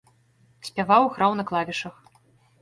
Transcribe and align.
Спяваў, 0.69 1.03
граў 1.17 1.37
на 1.41 1.47
клавішах. 1.53 1.95